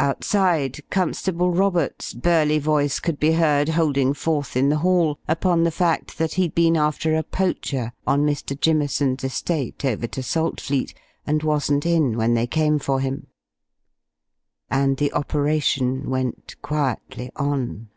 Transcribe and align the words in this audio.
Outside, 0.00 0.80
Constable 0.90 1.52
Roberts's 1.52 2.12
burly 2.12 2.58
voice 2.58 2.98
could 2.98 3.20
be 3.20 3.30
heard 3.34 3.68
holding 3.68 4.12
forth 4.12 4.56
in 4.56 4.70
the 4.70 4.78
hall 4.78 5.20
upon 5.28 5.62
the 5.62 5.70
fact 5.70 6.18
that 6.18 6.32
he'd 6.34 6.52
been 6.52 6.76
after 6.76 7.14
a 7.14 7.22
poacher 7.22 7.92
on 8.04 8.26
Mr. 8.26 8.58
Jimmeson's 8.60 9.22
estate 9.22 9.84
over 9.84 10.08
to 10.08 10.20
Saltfleet, 10.20 10.94
and 11.28 11.44
wasn't 11.44 11.86
in 11.86 12.16
when 12.16 12.34
they 12.34 12.48
came 12.48 12.80
for 12.80 12.98
him. 12.98 13.28
And 14.68 14.96
the 14.96 15.12
operation 15.12 16.10
went 16.10 16.56
quietly 16.60 17.30
on.... 17.36 17.88